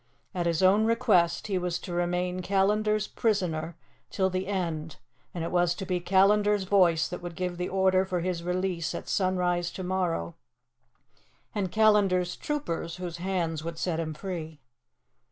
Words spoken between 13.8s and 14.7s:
him free.